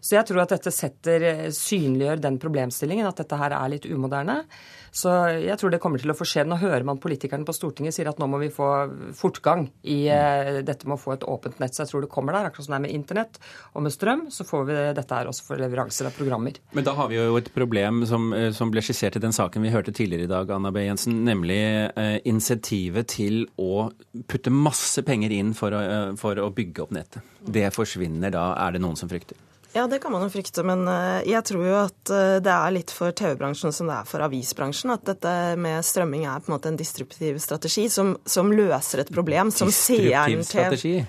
Så 0.00 0.16
jeg 0.16 0.28
tror 0.28 0.42
at 0.44 0.54
dette 0.56 0.72
setter, 0.74 1.24
eh, 1.28 1.46
synliggjør 1.54 2.20
den 2.24 2.38
problemstillingen, 2.42 3.08
at 3.08 3.20
dette 3.22 3.36
her 3.36 3.54
er 3.56 3.72
litt 3.72 3.88
umoderne. 3.88 4.42
Så 4.90 5.10
jeg 5.38 5.54
tror 5.58 5.70
det 5.70 5.80
kommer 5.82 6.02
til 6.02 6.10
å 6.10 6.16
få 6.18 6.26
skje. 6.26 6.44
Nå 6.48 6.58
hører 6.58 6.84
man 6.86 6.98
politikerne 7.02 7.46
på 7.46 7.54
Stortinget 7.54 7.94
sier 7.94 8.10
at 8.10 8.18
nå 8.18 8.26
må 8.30 8.40
vi 8.42 8.50
få 8.50 8.68
fortgang 9.16 9.68
i 9.86 10.00
uh, 10.10 10.60
dette 10.66 10.88
med 10.88 10.96
å 10.96 11.00
få 11.00 11.14
et 11.14 11.26
åpent 11.30 11.60
nett. 11.62 11.76
Så 11.76 11.84
jeg 11.84 11.92
tror 11.92 12.04
det 12.04 12.10
kommer 12.10 12.34
der. 12.34 12.48
Akkurat 12.50 12.66
som 12.66 12.74
det 12.74 12.80
er 12.80 12.84
med 12.88 12.96
internett 12.96 13.38
og 13.74 13.84
med 13.86 13.94
strøm, 13.94 14.24
så 14.34 14.46
får 14.46 14.64
vi 14.66 14.78
dette 14.98 15.20
her 15.20 15.30
også 15.30 15.46
for 15.46 15.62
leveranser 15.62 16.10
av 16.10 16.16
programmer. 16.18 16.58
Men 16.74 16.86
da 16.86 16.96
har 16.98 17.10
vi 17.12 17.20
jo 17.20 17.38
et 17.38 17.52
problem 17.54 18.02
som, 18.10 18.32
eh, 18.34 18.50
som 18.56 18.72
ble 18.74 18.82
skissert 18.82 19.20
i 19.20 19.22
den 19.22 19.36
saken 19.36 19.62
vi 19.62 19.70
hørte 19.74 19.94
tidligere 19.94 20.26
i 20.26 20.32
dag, 20.32 20.50
Anna 20.56 20.74
B. 20.74 20.82
Jensen, 20.88 21.20
nemlig 21.26 21.60
eh, 21.60 22.18
insentivet 22.26 23.12
til 23.14 23.44
å 23.62 23.90
putte 24.26 24.50
masse 24.50 25.04
penger 25.06 25.30
inn 25.36 25.54
for 25.54 25.76
å, 25.76 25.84
for 26.18 26.40
å 26.42 26.50
bygge 26.54 26.82
opp 26.82 26.96
nettet. 26.96 27.22
Det 27.46 27.68
forsvinner 27.74 28.34
da, 28.34 28.50
er 28.66 28.74
det 28.74 28.82
noen 28.82 28.98
som 28.98 29.10
frykter? 29.10 29.38
Ja, 29.72 29.86
det 29.86 30.00
kan 30.02 30.12
man 30.12 30.24
jo 30.24 30.30
frykte, 30.32 30.64
men 30.66 30.82
eh, 30.90 31.28
jeg 31.30 31.44
tror 31.46 31.62
jo 31.66 31.76
at 31.78 32.10
eh, 32.10 32.38
det 32.42 32.50
er 32.50 32.74
litt 32.74 32.90
for 32.94 33.14
TV-bransjen 33.14 33.74
som 33.74 33.90
det 33.90 34.00
er 34.00 34.08
for 34.08 34.24
avisbransjen. 34.26 34.90
At 34.96 35.06
dette 35.06 35.34
med 35.62 35.86
strømming 35.86 36.26
er 36.26 36.42
på 36.42 36.50
en 36.50 36.56
måte 36.56 36.72
en 36.72 36.80
distruptiv 36.80 37.38
strategi 37.42 37.86
som, 37.92 38.16
som 38.26 38.50
løser 38.50 39.04
et 39.04 39.14
problem 39.14 39.54
som 39.54 39.70
seeren 39.74 40.42
til 40.46 41.06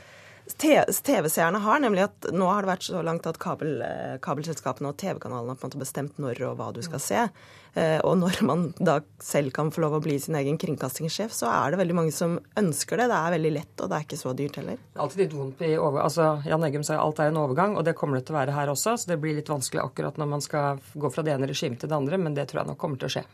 TV-seerne 0.58 1.62
har, 1.64 1.80
nemlig 1.84 2.06
at 2.08 2.28
nå 2.34 2.48
har 2.50 2.64
det 2.64 2.72
vært 2.72 2.86
så 2.88 3.02
langt 3.06 3.28
at 3.30 3.40
kabel, 3.42 3.82
eh, 3.86 4.20
kabelselskapene 4.24 4.92
og 4.92 4.98
TV-kanalene 5.02 5.56
har 5.56 5.76
bestemt 5.80 6.20
når 6.22 6.42
og 6.50 6.58
hva 6.60 6.72
du 6.76 6.82
skal 6.86 7.04
se. 7.04 7.26
Eh, 7.74 8.00
og 8.04 8.18
når 8.20 8.42
man 8.44 8.66
da 8.80 8.98
selv 9.24 9.54
kan 9.56 9.72
få 9.72 9.86
lov 9.86 9.96
å 9.98 10.02
bli 10.04 10.18
sin 10.20 10.36
egen 10.36 10.58
kringkastingssjef, 10.60 11.32
så 11.32 11.48
er 11.52 11.72
det 11.72 11.80
veldig 11.80 11.96
mange 11.96 12.16
som 12.16 12.36
ønsker 12.60 13.00
det. 13.00 13.08
Det 13.12 13.20
er 13.20 13.36
veldig 13.38 13.52
lett, 13.56 13.74
og 13.78 13.92
det 13.92 13.98
er 13.98 14.08
ikke 14.08 14.20
så 14.20 14.34
dyrt 14.36 14.60
heller. 14.60 14.82
Alltid 14.96 15.24
litt 15.24 15.38
vondt 15.38 15.64
i 15.68 15.72
over... 15.78 16.02
Altså, 16.04 16.34
Jan 16.48 16.68
Eggum 16.68 16.84
sa 16.88 17.00
alt 17.00 17.22
er 17.24 17.32
en 17.32 17.40
overgang, 17.40 17.78
og 17.80 17.88
det 17.88 17.96
kommer 18.00 18.20
det 18.20 18.26
til 18.28 18.36
å 18.36 18.42
være 18.42 18.58
her 18.58 18.74
også. 18.74 18.98
Så 19.00 19.14
det 19.14 19.22
blir 19.24 19.38
litt 19.38 19.52
vanskelig 19.52 19.86
akkurat 19.86 20.20
når 20.20 20.34
man 20.34 20.44
skal 20.44 20.82
gå 20.94 21.14
fra 21.14 21.24
det 21.26 21.38
ene 21.38 21.48
regimet 21.52 21.80
til 21.80 21.92
det 21.92 21.98
andre, 22.02 22.20
men 22.20 22.36
det 22.36 22.50
tror 22.52 22.64
jeg 22.64 22.74
nok 22.74 22.82
kommer 22.82 23.00
til 23.00 23.12
å 23.12 23.16
skje. 23.16 23.26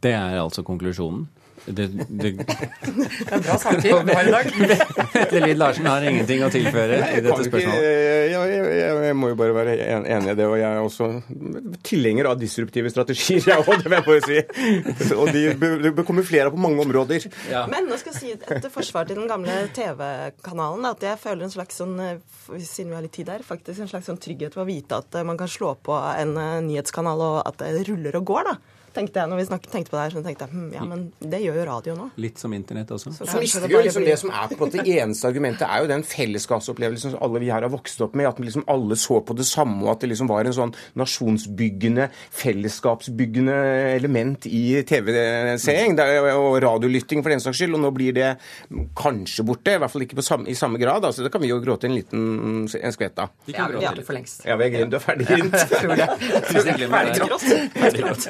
Det 0.00 0.14
er 0.14 0.38
altså 0.40 0.62
konklusjonen? 0.64 1.26
Det, 1.66 1.86
det... 2.08 2.30
det 3.28 3.32
er 3.32 3.42
bra 3.44 3.56
samtid 3.60 3.94
vi 4.08 4.14
har 4.16 4.28
i 4.28 4.32
dag. 4.32 4.50
Vetle 5.14 5.42
Lid 5.44 5.58
Larsen 5.60 5.88
har 5.90 6.04
ingenting 6.06 6.44
å 6.46 6.50
tilføre 6.52 6.98
i 7.12 7.22
dette 7.24 7.46
spørsmålet. 7.48 7.86
Jeg, 7.88 8.30
jeg, 8.32 8.62
jeg, 8.78 8.94
jeg, 9.08 9.16
må 9.18 9.32
jo 9.32 9.38
bare 9.40 9.56
være 9.56 9.74
enig 9.98 10.32
i 10.32 10.36
det. 10.38 10.46
Og 10.46 10.56
jeg 10.60 10.68
er 10.68 10.80
også 10.82 11.10
tilhenger 11.86 12.30
av 12.32 12.38
disruptive 12.40 12.92
strategier, 12.92 13.42
jeg 13.52 13.64
òg, 13.64 13.82
det 13.82 13.92
vil 13.92 13.98
jeg 13.98 14.06
bare 14.08 14.22
si. 14.28 15.12
Og 15.18 15.32
de 15.34 15.44
bør 15.90 16.06
komme 16.08 16.26
flere 16.26 16.52
på 16.54 16.62
mange 16.62 16.82
områder. 16.86 17.28
Ja. 17.50 17.66
Men 17.70 17.90
nå 17.90 17.98
skal 18.00 18.14
jeg 18.14 18.20
si 18.22 18.34
etter 18.36 18.72
forsvar 18.72 19.08
til 19.08 19.20
den 19.20 19.30
gamle 19.30 19.60
TV-kanalen 19.76 20.88
at 20.88 21.04
jeg 21.04 21.20
føler 21.20 21.48
en 21.48 21.54
slags 21.54 21.82
sånn, 21.82 21.98
siden 22.56 22.92
vi 22.92 22.98
har 22.98 23.04
litt 23.04 23.16
tid 23.18 23.30
her, 23.32 23.44
faktisk 23.46 23.84
en 23.84 23.90
slags 23.90 24.08
sånn 24.08 24.20
trygghet 24.22 24.56
ved 24.56 24.64
å 24.64 24.68
vite 24.68 24.98
at 25.02 25.20
man 25.26 25.38
kan 25.40 25.50
slå 25.50 25.74
på 25.84 25.94
en 25.94 26.34
eh, 26.40 26.58
nyhetskanal, 26.64 27.22
og 27.22 27.38
at 27.48 27.60
det 27.62 27.86
ruller 27.88 28.18
og 28.20 28.28
går, 28.32 28.50
da 28.52 28.58
tenkte 28.98 29.22
jeg 29.22 29.30
når 29.30 29.40
vi 29.40 29.46
snakket, 29.48 29.70
tenkte 29.72 29.92
på 29.92 29.98
det 29.98 30.04
her. 30.04 30.14
Så 30.16 30.22
tenkte 30.26 30.46
jeg 30.46 30.54
hm, 30.54 30.68
ja, 30.74 30.84
men 30.88 31.04
det 31.34 31.40
gjør 31.44 31.60
jo 31.60 31.66
radio 31.68 31.96
nå. 31.98 32.08
Litt 32.20 32.42
som 32.42 32.54
internett 32.56 32.92
også. 32.94 33.12
Så, 33.16 33.28
så 33.28 33.42
mister 33.42 33.66
vi 33.66 33.76
jo 33.76 33.82
liksom 33.86 34.06
det 34.06 34.16
som 34.20 34.32
er 34.32 34.50
på 34.50 34.58
en 34.58 34.64
måte 34.64 34.84
eneste 34.84 35.30
argumentet, 35.30 35.66
er 35.68 35.84
jo 35.84 35.90
den 35.90 36.04
fellesskapsopplevelsen 36.08 37.14
som 37.14 37.22
alle 37.24 37.42
vi 37.42 37.50
her 37.52 37.66
har 37.66 37.72
vokst 37.72 38.02
opp 38.04 38.16
med. 38.18 38.28
At 38.30 38.40
liksom 38.42 38.66
alle 38.70 38.98
så 38.98 39.20
på 39.24 39.36
det 39.38 39.46
samme, 39.48 39.80
og 39.86 39.94
at 39.94 40.04
det 40.04 40.12
liksom 40.12 40.30
var 40.30 40.48
en 40.48 40.56
sånn 40.56 40.74
nasjonsbyggende, 40.98 42.08
fellesskapsbyggende 42.42 43.58
element 43.94 44.48
i 44.50 44.82
TV-seing 44.88 45.98
og 45.98 46.58
radiolytting 46.64 47.24
for 47.24 47.34
den 47.34 47.44
saks 47.44 47.62
skyld. 47.62 47.78
Og 47.78 47.84
nå 47.86 47.92
blir 47.96 48.16
det 48.16 48.30
kanskje 48.98 49.46
borte, 49.48 49.76
i 49.76 49.82
hvert 49.82 49.94
fall 49.94 50.06
ikke 50.06 50.24
samme, 50.24 50.48
i 50.50 50.58
samme 50.58 50.80
grad. 50.80 51.06
Altså, 51.08 51.24
det 51.26 51.32
kan 51.34 51.44
vi 51.44 51.52
jo 51.52 51.60
gråte 51.62 51.88
en 51.88 51.96
liten 51.96 52.66
en 52.68 52.92
skvett 52.94 53.18
av. 53.22 53.28
Ja, 53.46 53.68
vi 53.72 53.84
har 53.84 53.94
det 53.94 54.04
for 54.06 54.16
lengst. 54.16 54.44
Ja, 54.46 54.56
vi 54.58 54.68
er 54.68 54.74
grint. 54.74 54.90
Du 54.92 54.98
er 54.98 55.04
ferdig 55.04 55.26
grint. 55.28 55.56
Ferdig 57.78 58.04
grått. 58.04 58.28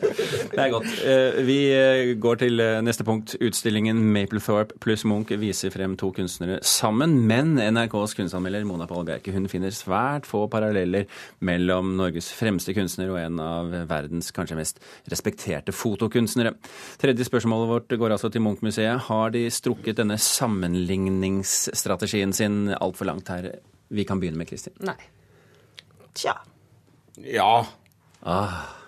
Det 0.59 0.65
er 0.65 0.73
godt. 0.75 0.89
Eh, 1.07 1.37
vi 1.47 1.57
eh, 1.71 2.19
går 2.19 2.41
til 2.43 2.59
eh, 2.63 2.81
neste 2.83 3.05
punkt. 3.07 3.37
Utstillingen 3.45 3.99
Maplethorpe 4.15 4.75
pluss 4.83 5.05
Munch 5.09 5.31
viser 5.39 5.71
frem 5.71 5.97
to 6.01 6.11
kunstnere 6.17 6.59
sammen, 6.67 7.27
men 7.31 7.47
NRKs 7.63 8.15
kunstanmelder 8.19 8.65
Mona 8.67 8.87
Pahl 8.91 9.05
Bjerke 9.07 9.33
hun 9.35 9.49
finner 9.51 9.71
svært 9.75 10.27
få 10.27 10.49
paralleller 10.51 11.05
mellom 11.47 11.97
Norges 12.01 12.29
fremste 12.35 12.75
kunstner 12.77 13.11
og 13.13 13.19
en 13.23 13.41
av 13.43 13.65
verdens 13.91 14.31
kanskje 14.35 14.57
mest 14.59 14.77
respekterte 15.13 15.73
fotokunstnere. 15.75 16.53
Tredje 16.99 17.25
spørsmålet 17.29 17.69
vårt 17.71 17.91
går 18.01 18.11
altså 18.17 18.29
til 18.35 18.43
Munch-museet. 18.43 18.99
Har 19.07 19.29
de 19.35 19.43
strukket 19.55 19.99
denne 20.01 20.19
sammenligningsstrategien 20.19 22.33
sin 22.35 22.55
altfor 22.75 23.05
langt 23.13 23.29
her? 23.31 23.43
Vi 23.95 24.05
kan 24.05 24.21
begynne 24.21 24.39
med 24.43 24.49
Kristin. 24.51 24.75
Nei. 24.85 24.99
Tja. 26.19 26.35
Ja. 27.23 27.67
Ah. 28.27 28.79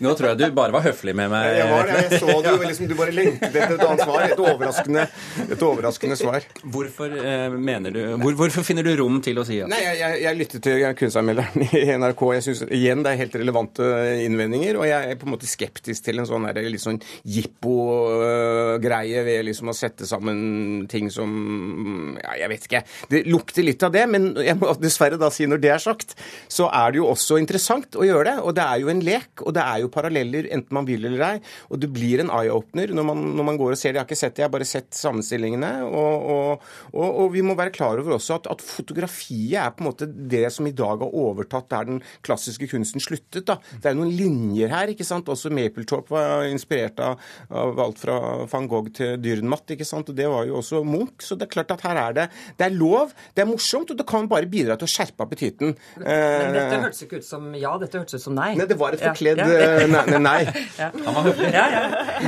Nå 0.00 0.14
tror 0.16 0.30
jeg 0.30 0.38
du 0.40 0.56
bare 0.56 0.72
var 0.72 0.84
høflig 0.84 1.12
med 1.16 1.28
meg. 1.32 1.46
Jeg 1.58 1.68
var 1.70 1.88
det, 1.88 1.96
jeg 2.06 2.20
så 2.22 2.36
det 2.40 2.52
jo 2.54 2.60
liksom, 2.64 2.88
du 2.88 2.94
bare 2.98 3.14
lengtet 3.14 3.48
etter 3.50 3.74
et 3.76 3.84
annet 3.84 4.02
svar. 4.04 4.24
Et 4.24 4.42
overraskende, 4.44 5.04
et 5.44 5.64
overraskende 5.66 6.16
svar. 6.16 6.46
Hvorfor 6.62 7.12
eh, 7.20 7.56
mener 7.56 7.94
du 7.94 8.00
hvor, 8.22 8.36
Hvorfor 8.40 8.64
finner 8.66 8.86
du 8.86 8.92
rom 9.00 9.20
til 9.24 9.40
å 9.40 9.44
si 9.46 9.58
at 9.60 9.68
Nei, 9.70 9.80
jeg, 9.84 9.98
jeg, 10.00 10.22
jeg 10.24 10.38
lyttet 10.40 10.64
til 10.64 10.86
kunstanmelderen 11.02 11.66
i 11.68 11.84
NRK. 12.00 12.24
Jeg 12.38 12.46
syns 12.46 12.62
igjen 12.68 13.04
det 13.04 13.12
er 13.12 13.20
helt 13.24 13.36
relevante 13.42 13.90
innvendinger. 14.24 14.80
Og 14.80 14.88
jeg 14.88 15.12
er 15.12 15.20
på 15.20 15.28
en 15.28 15.34
måte 15.34 15.50
skeptisk 15.50 16.06
til 16.08 16.22
en 16.22 16.28
sånn 16.28 16.48
her, 16.48 16.62
litt 16.64 16.84
sånn 16.84 17.00
jippo-greie 17.28 19.24
ved 19.26 19.44
liksom 19.50 19.72
å 19.72 19.76
sette 19.76 20.08
sammen 20.08 20.86
ting 20.90 21.10
som 21.12 22.16
Ja, 22.20 22.36
jeg 22.42 22.52
vet 22.54 22.66
ikke. 22.68 22.82
Det 23.12 23.22
lukter 23.28 23.66
litt 23.66 23.84
av 23.86 23.92
det, 23.94 24.06
men 24.10 24.32
jeg 24.40 24.56
må 24.60 24.72
dessverre 24.80 25.20
da 25.20 25.28
si 25.32 25.46
når 25.48 25.60
det 25.62 25.74
er 25.74 25.82
sagt, 25.82 26.16
så 26.50 26.68
er 26.72 26.92
det 26.92 27.00
jo 27.00 27.08
også 27.10 27.38
interessant 27.40 27.98
å 27.98 28.06
gjøre 28.06 28.26
det. 28.30 28.36
Og 28.44 28.56
det 28.56 28.64
er 28.64 28.82
jo 28.82 28.90
en 28.92 29.04
lek, 29.04 29.19
og 29.44 29.54
det 29.56 29.64
er 29.64 29.82
jo 29.82 29.90
paralleller 29.92 30.48
enten 30.54 30.76
man 30.76 30.88
vil 30.88 31.06
eller 31.08 31.24
ei. 31.26 31.36
Og 31.70 31.80
det 31.82 31.90
blir 31.92 32.22
en 32.22 32.32
eye-opener 32.34 32.92
når, 32.96 33.10
når, 33.20 33.46
man 33.46 33.60
går 33.60 33.74
og 33.74 33.80
ser 33.80 33.92
det. 33.92 34.00
Jeg 34.00 34.02
har 34.02 34.08
ikke 34.08 34.20
sett 34.20 34.36
det, 34.36 34.42
jeg 34.44 34.48
har 34.48 34.54
bare 34.54 34.68
sett 34.68 34.90
sammenstillingene. 34.96 35.72
Og, 35.86 36.28
og, 36.34 36.68
og, 36.94 37.08
og 37.24 37.32
vi 37.34 37.44
må 37.46 37.56
være 37.58 37.74
klar 37.74 38.00
over 38.00 38.16
også 38.16 38.40
at, 38.40 38.50
at, 38.52 38.64
fotografiet 38.70 39.58
er 39.60 39.72
på 39.74 39.84
en 39.84 39.88
måte 39.90 40.08
det 40.08 40.44
som 40.54 40.68
i 40.68 40.74
dag 40.76 41.02
har 41.02 41.16
overtatt 41.22 41.70
der 41.72 41.88
den 41.88 42.02
klassiske 42.26 42.68
kunsten 42.70 43.02
sluttet. 43.02 43.46
da. 43.48 43.58
Det 43.80 43.92
er 43.92 43.98
noen 43.98 44.12
linjer 44.14 44.72
her, 44.72 44.92
ikke 44.92 45.06
sant. 45.06 45.28
Også 45.30 45.52
Mapletorp 45.54 46.10
var 46.12 46.46
inspirert 46.48 47.00
av, 47.04 47.20
av 47.50 47.80
alt 47.86 48.00
fra 48.00 48.18
van 48.50 48.68
Gogh 48.70 48.92
til 48.96 49.16
Dürrenmatt, 49.22 49.74
ikke 49.74 49.88
sant. 49.88 50.12
Og 50.12 50.18
det 50.18 50.28
var 50.30 50.46
jo 50.48 50.58
også 50.60 50.82
Munch. 50.86 51.26
Så 51.26 51.38
det 51.38 51.48
er 51.48 51.54
klart 51.56 51.74
at 51.74 51.84
her 51.86 51.98
er 52.00 52.16
det 52.16 52.26
Det 52.58 52.66
er 52.66 52.74
lov, 52.74 53.12
det 53.34 53.44
er 53.44 53.48
morsomt, 53.50 53.90
og 53.92 53.98
det 53.98 54.06
kan 54.08 54.28
bare 54.30 54.48
bidra 54.50 54.76
til 54.78 54.88
å 54.88 54.90
skjerpe 54.90 55.26
appetitten. 55.26 55.74
Men 55.98 56.54
dette 56.56 56.76
eh, 56.76 56.84
hørtes 56.84 57.04
ikke 57.06 57.20
ut 57.20 57.26
som 57.26 57.50
ja, 57.58 57.72
dette 57.80 58.00
hørtes 58.00 58.18
ut 58.18 58.24
som 58.24 58.36
nei. 58.36 58.52
Nei, 58.58 58.66
det 58.68 58.78
var 58.80 58.96
et 58.96 59.04
ja, 59.18 59.46
ja. 59.46 59.86
Nei. 59.86 60.04
nei. 60.06 60.20
nei. 60.26 60.40
Ja. 60.80 60.86
Han 61.04 61.14
var 61.16 61.26
høflig. 61.26 61.48
Ja, 61.52 61.64
ja. 61.68 61.80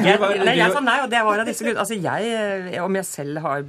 Jeg, 0.05 0.19
nei, 0.45 0.55
jeg 0.59 0.73
sa 0.75 0.81
nei, 0.85 0.97
og 1.05 1.11
det 1.13 1.21
var 1.25 1.41
av 1.41 1.49
disse 1.49 1.65
grunnene. 1.65 1.85
Altså, 1.85 1.97
jeg, 1.97 2.33
eh, 2.75 2.83
om 2.85 2.99
jeg 2.99 3.07
selv 3.09 3.41
har, 3.45 3.63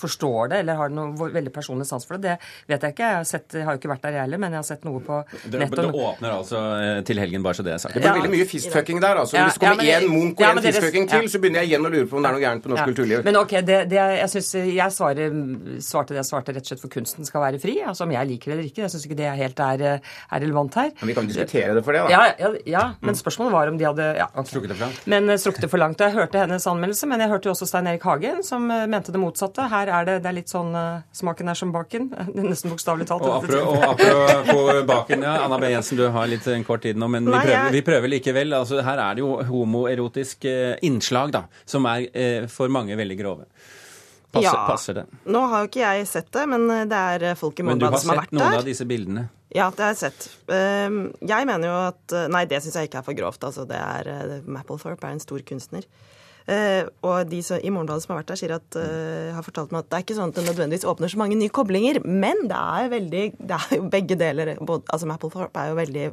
forstår 0.00 0.52
det, 0.52 0.60
eller 0.64 0.78
har 0.78 0.94
noe 0.94 1.28
veldig 1.34 1.52
personlig 1.52 1.84
sans 1.88 2.06
for 2.08 2.16
det, 2.16 2.38
det 2.38 2.72
vet 2.72 2.86
jeg 2.86 2.94
ikke. 2.94 3.10
Jeg 3.10 3.18
har, 3.18 3.26
sett, 3.28 3.58
jeg 3.58 3.66
har 3.66 3.76
jo 3.76 3.82
ikke 3.82 3.90
vært 3.92 4.06
der, 4.06 4.16
jeg 4.16 4.24
heller, 4.24 4.40
men 4.40 4.56
jeg 4.56 4.62
har 4.62 4.68
sett 4.70 4.86
noe 4.88 5.02
på 5.04 5.18
nett. 5.20 5.44
Det, 5.52 5.68
det 5.74 5.86
åpner 5.90 6.36
altså 6.38 6.62
til 7.06 7.20
helgen, 7.20 7.44
bare 7.44 7.58
så 7.58 7.66
det 7.66 7.74
er 7.74 7.82
sagt. 7.82 7.96
Det 7.96 8.04
blir 8.04 8.16
veldig 8.20 8.32
mye 8.32 8.48
fistfucking 8.48 9.02
der, 9.04 9.20
altså. 9.24 9.36
Hvis 9.36 9.58
det 9.58 9.66
kommer 9.66 9.92
én 9.98 10.08
Munch 10.08 10.40
og 10.40 10.46
én 10.48 10.62
fistfucking 10.68 11.10
til, 11.10 11.28
så 11.32 11.42
begynner 11.42 11.64
jeg 11.64 11.74
igjen 11.74 11.90
å 11.90 11.92
lure 11.92 12.08
på 12.08 12.18
om 12.18 12.24
det 12.24 12.32
er 12.32 12.38
noe 12.38 12.44
gærent 12.46 12.64
på 12.64 12.72
norsk 12.72 12.90
kulturliv. 12.92 13.24
Men 13.26 13.40
ok, 13.42 13.56
det, 13.66 13.80
det, 13.90 14.00
jeg 14.20 14.32
synes, 14.34 14.50
jeg 14.70 14.96
svarer, 14.96 15.36
svarte 15.84 16.16
det 16.16 16.20
jeg 16.20 16.28
svarte 16.30 16.54
rett 16.54 16.64
og 16.64 16.72
slett 16.72 16.82
for 16.82 16.92
kunsten 16.92 17.28
skal 17.28 17.44
være 17.44 17.60
fri. 17.62 17.76
altså 17.84 18.06
Om 18.06 18.14
jeg 18.14 18.30
liker 18.32 18.52
det 18.52 18.56
eller 18.56 18.68
ikke. 18.68 18.84
Jeg 18.84 18.94
syns 18.94 19.06
ikke 19.08 19.18
det 19.20 19.30
helt 19.40 19.62
er, 19.64 19.84
er, 19.96 20.40
relevant 20.44 20.78
her. 20.80 20.92
Men 21.00 21.12
vi 21.12 21.16
kan 21.18 21.30
diskutere 21.30 21.76
det 21.78 21.84
for 21.86 21.96
det, 21.96 22.04
da. 22.06 22.10
Ja, 22.12 22.22
ja, 22.40 22.52
ja 22.68 22.82
men 23.00 23.16
spørsmålet 23.16 23.52
var 23.52 23.70
om 23.70 23.78
de 23.78 23.86
hadde 23.86 24.06
ja. 24.18 24.26
Strukket 24.44 24.72
det 24.72 24.76
for 24.76 24.86
langt. 24.86 25.06
Men 25.10 25.38
strukket 25.38 25.64
det 25.64 25.70
for 25.72 25.82
langt. 25.82 26.02
Jeg 26.02 26.14
hørte 26.14 26.42
hennes 26.42 26.66
anmeldelse, 26.66 27.08
men 27.10 27.22
jeg 27.22 27.30
hørte 27.32 27.48
jo 27.48 27.54
også 27.54 27.68
Stein 27.68 27.88
Erik 27.90 28.04
Hagen, 28.08 28.42
som 28.46 28.66
mente 28.66 29.14
det 29.14 29.20
motsatte. 29.22 29.66
Her 29.72 29.90
er 29.98 30.08
det, 30.08 30.16
det 30.24 30.30
er 30.30 30.36
litt 30.40 30.52
sånn 30.52 30.74
uh, 30.76 31.02
smaken 31.16 31.52
er 31.52 31.58
som 31.58 31.72
baken. 31.74 32.10
Nesten 32.50 32.72
bokstavelig 32.72 33.08
talt. 33.10 33.26
Og 33.26 33.50
apropos 33.50 34.82
baken, 34.92 35.26
ja. 35.26 35.36
Anna 35.44 35.60
B. 35.60 35.72
Jensen, 35.72 36.00
du 36.00 36.06
har 36.12 36.30
litt 36.30 36.46
en 36.50 36.66
kort 36.66 36.84
tid 36.86 37.00
nå, 37.00 37.10
men 37.12 37.28
vi 37.28 37.36
prøver, 37.36 37.74
vi 37.76 37.84
prøver 37.86 38.14
likevel. 38.16 38.56
Altså, 38.60 38.80
her 38.86 39.04
er 39.06 39.18
det 39.18 39.24
jo 39.24 39.34
homoerotisk 39.50 40.48
innslag, 40.86 41.34
da, 41.36 41.46
som 41.68 41.86
er 41.90 42.48
for 42.50 42.72
mange 42.72 42.98
veldig 42.98 43.20
grove. 43.20 43.50
Passer, 44.30 44.46
ja. 44.46 44.66
passer 44.68 44.98
det? 45.00 45.04
Nå 45.26 45.42
har 45.50 45.64
jo 45.64 45.70
ikke 45.70 45.82
jeg 45.82 46.06
sett 46.06 46.30
det, 46.36 46.46
men 46.52 46.68
det 46.90 46.98
er 46.98 47.34
folk 47.38 47.58
i 47.58 47.66
Målbladet 47.66 48.02
som 48.04 48.12
har 48.12 48.22
vært 48.22 48.30
der. 48.30 48.36
Men 48.36 48.38
du 48.38 48.44
har 48.44 48.52
sett 48.52 48.54
noen 48.54 48.62
av 48.62 48.70
disse 48.70 48.86
bildene? 48.86 49.26
Ja, 49.50 49.66
det 49.74 49.82
har 49.82 49.90
jeg 49.96 50.00
sett. 50.04 50.28
Ehm, 50.54 51.00
jeg 51.26 51.48
mener 51.50 51.66
jo 51.66 51.78
at 51.88 52.14
Nei, 52.30 52.44
det 52.46 52.60
syns 52.62 52.78
jeg 52.78 52.90
ikke 52.90 53.00
er 53.00 53.06
for 53.08 53.18
grovt. 53.18 53.42
Altså, 53.48 53.66
det 53.66 53.80
er 53.80 54.44
Mapplethorpe 54.46 55.08
er 55.08 55.16
en 55.16 55.22
stor 55.22 55.42
kunstner. 55.48 55.88
Og 57.06 57.30
de 57.30 57.40
som, 57.46 57.58
i 57.58 57.70
Morgenbladet 57.70 58.04
som 58.04 58.14
har 58.14 58.22
vært 58.22 58.32
der, 58.32 58.40
sier 58.40 58.54
at, 58.56 58.78
uh, 58.78 59.30
har 59.36 59.46
fortalt 59.46 59.74
meg 59.74 59.84
at 59.84 59.90
det 59.90 59.98
er 59.98 60.06
ikke 60.06 60.16
sånn 60.18 60.32
at 60.32 60.38
det 60.38 60.46
nødvendigvis 60.48 60.86
åpner 60.88 61.12
så 61.12 61.20
mange 61.20 61.38
nye 61.38 61.52
koblinger, 61.54 62.00
men 62.06 62.46
det 62.50 62.58
er 62.58 62.90
veldig 62.94 63.24
det 63.38 63.58
er 63.58 63.76
jo 63.76 63.90
begge 63.92 64.18
deler. 64.18 64.54
Både, 64.58 64.86
altså 64.90 65.10
Mapplethorpe 65.10 65.62
er 65.62 65.70
jo 65.70 65.78
veldig 65.78 66.06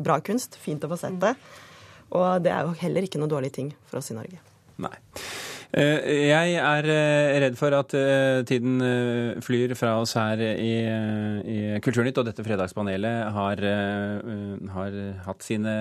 bra 0.00 0.18
kunst. 0.24 0.58
Fint 0.60 0.84
å 0.84 0.90
få 0.90 1.00
sett 1.00 1.16
det. 1.22 1.34
Og 2.16 2.42
det 2.44 2.52
er 2.52 2.66
jo 2.66 2.74
heller 2.80 3.06
ikke 3.06 3.20
noe 3.22 3.30
dårlig 3.30 3.52
ting 3.54 3.70
for 3.88 4.00
oss 4.00 4.10
i 4.12 4.18
Norge. 4.18 4.40
Nei. 4.80 4.96
Jeg 5.70 6.54
er 6.58 6.86
redd 7.44 7.58
for 7.58 7.74
at 7.78 7.92
tiden 8.48 8.80
flyr 9.44 9.76
fra 9.78 9.92
oss 10.02 10.16
her 10.18 10.40
i, 10.42 10.72
i 11.46 11.58
Kulturnytt, 11.84 12.18
og 12.18 12.26
dette 12.26 12.42
fredagspanelet 12.42 13.30
har, 13.36 13.62
har 14.74 14.98
hatt 15.28 15.46
sine 15.46 15.76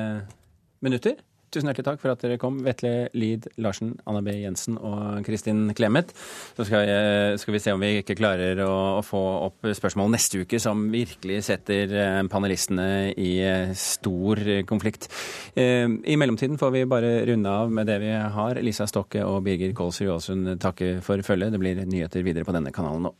minutter. 0.86 1.17
Tusen 1.50 1.70
hjertelig 1.70 1.88
takk 1.88 2.01
for 2.01 2.13
at 2.13 2.22
dere 2.22 2.38
kom, 2.38 2.60
Vetle 2.62 3.10
Lid 3.18 3.48
Larsen, 3.58 3.96
Anna 4.06 4.22
B. 4.22 4.36
Jensen 4.38 4.75
og 4.77 5.24
Kristin 5.25 5.72
Clemet. 5.77 6.12
Så 6.53 6.68
skal, 6.68 6.86
jeg, 6.86 7.39
skal, 7.41 7.56
vi 7.56 7.62
se 7.63 7.74
om 7.74 7.82
vi 7.82 7.89
ikke 8.03 8.18
klarer 8.20 8.62
å, 8.62 8.74
å, 9.00 9.03
få 9.06 9.22
opp 9.48 9.70
spørsmål 9.79 10.12
neste 10.13 10.44
uke 10.44 10.60
som 10.62 10.86
virkelig 10.94 11.41
setter 11.48 11.96
panelistene 12.29 13.15
i 13.18 13.32
stor 13.74 14.44
konflikt. 14.70 15.10
I 15.58 16.20
mellomtiden 16.22 16.60
får 16.62 16.75
vi 16.75 16.86
bare 16.89 17.15
runde 17.32 17.56
av 17.63 17.74
med 17.74 17.89
det 17.89 17.98
vi 18.03 18.13
har. 18.13 18.62
Lisa 18.62 18.86
Stokke 18.89 19.25
og 19.25 19.41
Birger 19.48 19.74
Kolsrud 19.77 20.13
Aasund 20.20 20.53
takker 20.62 21.01
for 21.06 21.25
følget. 21.25 21.56
Det 21.56 21.63
blir 21.65 21.82
nyheter 21.82 22.25
videre 22.25 22.46
på 22.46 22.53
denne 22.53 22.74
kanalen 22.75 23.10
nå. 23.10 23.15